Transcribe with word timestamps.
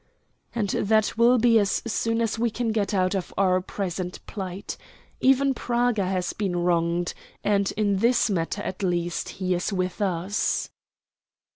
"And 0.55 0.69
that 0.69 1.15
will 1.15 1.37
be 1.37 1.59
as 1.59 1.83
soon 1.85 2.21
as 2.21 2.39
we 2.39 2.49
can 2.49 2.71
get 2.71 2.91
out 2.91 3.13
of 3.13 3.31
our 3.37 3.61
present 3.61 4.19
plight. 4.25 4.75
Even 5.19 5.53
Praga 5.53 6.05
has 6.07 6.33
been 6.33 6.55
wronged, 6.55 7.13
and 7.43 7.71
in 7.77 7.97
this 7.97 8.27
matter 8.27 8.63
at 8.63 8.81
least 8.81 9.29
he 9.37 9.53
is 9.53 9.71
with 9.71 10.01
us." 10.01 10.71